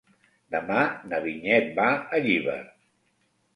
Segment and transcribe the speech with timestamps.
[0.55, 1.87] Demà na Vinyet va
[2.19, 2.59] a Llíber.